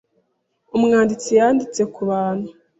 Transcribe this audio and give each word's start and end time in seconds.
Umwanditsi 0.75 1.29
yanditse 1.39 1.81
ku 1.93 2.01
bantu 2.09 2.49